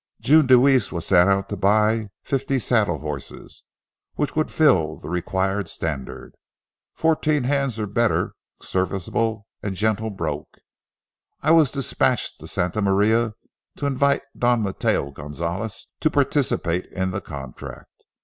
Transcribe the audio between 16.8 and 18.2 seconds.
in the contract.